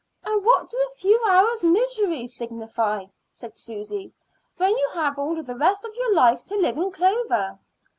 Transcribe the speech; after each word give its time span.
"And 0.25 0.43
what 0.43 0.67
do 0.67 0.77
a 0.87 0.95
few 0.95 1.23
hours' 1.29 1.61
misery 1.61 2.25
signify," 2.25 3.05
said 3.31 3.55
Susy, 3.55 4.11
"when 4.57 4.71
you 4.75 4.89
have 4.95 5.19
all 5.19 5.39
the 5.43 5.55
rest 5.55 5.85
of 5.85 5.93
your 5.95 6.15
life 6.15 6.43
to 6.45 6.55
live 6.57 6.77
in 6.77 6.91
clover?" 6.91 7.59